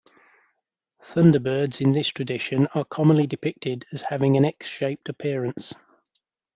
Thunderbirds 1.03 1.79
in 1.79 1.91
this 1.91 2.07
tradition 2.07 2.65
are 2.73 2.83
commonly 2.85 3.27
depicted 3.27 3.85
as 3.93 4.01
having 4.01 4.35
an 4.35 4.45
X-shaped 4.45 5.07
appearance. 5.09 5.75